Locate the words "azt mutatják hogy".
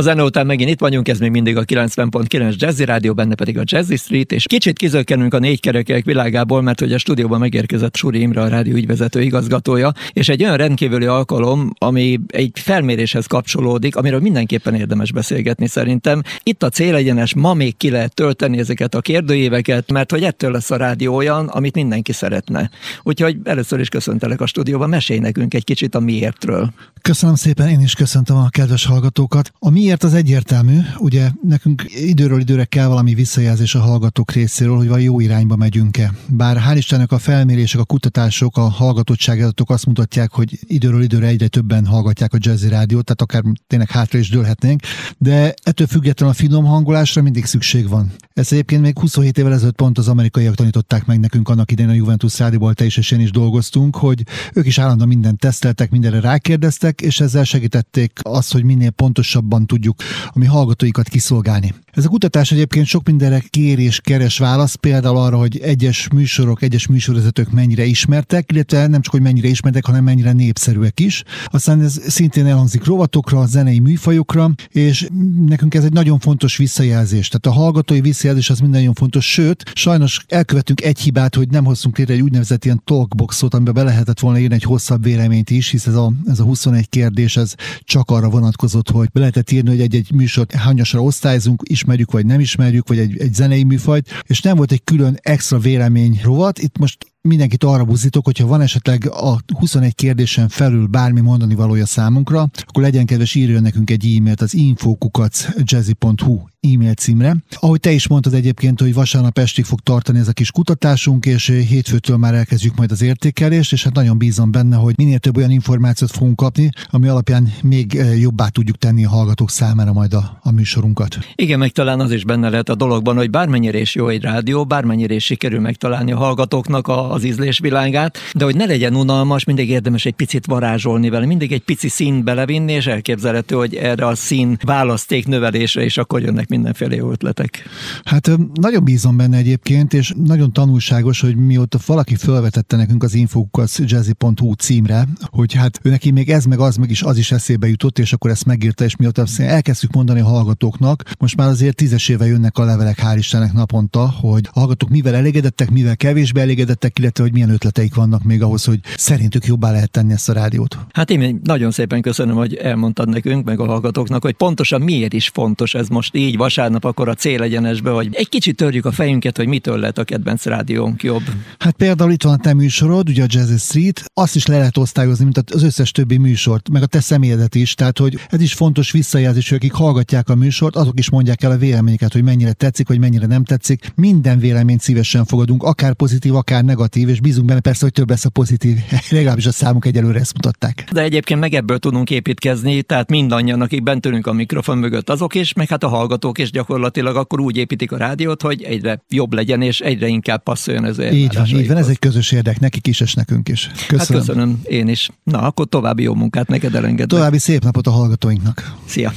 39.70-40.58